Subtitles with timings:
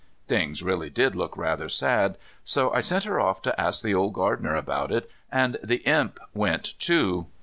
[0.27, 4.15] Things really did look rather sad, so I sent her off to ask the old
[4.15, 7.27] gardener about it, and the Imp went too.